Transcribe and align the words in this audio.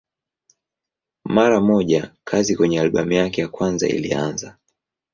Mara 1.25 1.61
moja 1.61 2.13
kazi 2.23 2.55
kwenye 2.55 2.81
albamu 2.81 3.11
yake 3.13 3.41
ya 3.41 3.47
kwanza 3.47 3.87
ilianza. 3.87 4.57